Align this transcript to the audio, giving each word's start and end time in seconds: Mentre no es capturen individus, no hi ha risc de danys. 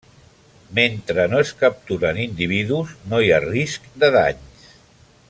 Mentre 0.77 1.25
no 1.33 1.41
es 1.45 1.51
capturen 1.59 2.23
individus, 2.25 2.97
no 3.13 3.21
hi 3.27 3.33
ha 3.37 3.41
risc 3.47 3.87
de 4.05 4.11
danys. 4.21 4.69